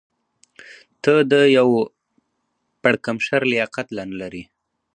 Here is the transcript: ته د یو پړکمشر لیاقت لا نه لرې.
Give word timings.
ته 1.03 1.13
د 1.31 1.33
یو 1.57 1.69
پړکمشر 2.81 3.41
لیاقت 3.51 3.87
لا 3.95 4.03
نه 4.09 4.15
لرې. 4.21 4.43